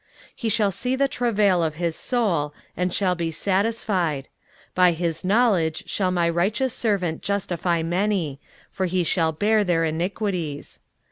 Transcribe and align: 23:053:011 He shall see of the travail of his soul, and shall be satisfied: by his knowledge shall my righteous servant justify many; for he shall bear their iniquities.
23:053:011 0.31 0.31
He 0.37 0.49
shall 0.49 0.71
see 0.71 0.93
of 0.93 0.97
the 0.97 1.07
travail 1.07 1.63
of 1.63 1.75
his 1.75 1.95
soul, 1.95 2.55
and 2.75 2.91
shall 2.91 3.13
be 3.13 3.29
satisfied: 3.29 4.29
by 4.73 4.93
his 4.93 5.23
knowledge 5.23 5.83
shall 5.87 6.09
my 6.09 6.27
righteous 6.27 6.73
servant 6.73 7.21
justify 7.21 7.83
many; 7.83 8.39
for 8.71 8.87
he 8.87 9.03
shall 9.03 9.31
bear 9.31 9.63
their 9.63 9.85
iniquities. 9.85 10.79